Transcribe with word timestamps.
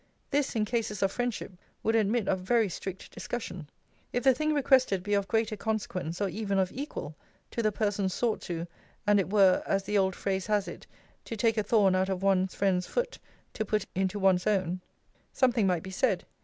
This, 0.31 0.55
in 0.55 0.65
cases 0.65 1.03
of 1.03 1.11
friendship, 1.11 1.51
would 1.83 1.95
admit 1.95 2.27
of 2.27 2.39
very 2.39 2.69
strict 2.69 3.11
discussion. 3.11 3.69
If 4.11 4.23
the 4.23 4.33
thing 4.33 4.51
requested 4.51 5.03
be 5.03 5.13
of 5.13 5.27
greater 5.27 5.55
consequence, 5.55 6.19
or 6.19 6.27
even 6.27 6.57
of 6.57 6.71
equal, 6.71 7.15
to 7.51 7.61
the 7.61 7.71
person 7.71 8.09
sought 8.09 8.41
to, 8.41 8.65
and 9.05 9.19
it 9.19 9.29
were, 9.29 9.61
as 9.67 9.83
the 9.83 9.99
old 9.99 10.15
phrase 10.15 10.47
has 10.47 10.67
it, 10.67 10.87
to 11.25 11.37
take 11.37 11.55
a 11.55 11.61
thorn 11.61 11.93
out 11.93 12.09
of 12.09 12.23
one's 12.23 12.55
friend's 12.55 12.87
foot 12.87 13.19
to 13.53 13.63
put 13.63 13.85
in 13.93 14.01
into 14.01 14.17
one's 14.17 14.47
own, 14.47 14.81
something 15.33 15.67
might 15.67 15.83
be 15.83 15.91
said. 15.91 16.25